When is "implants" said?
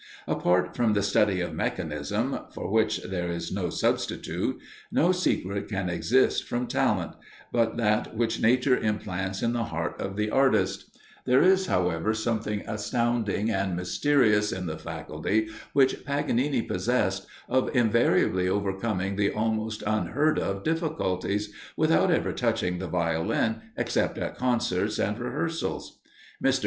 8.75-9.43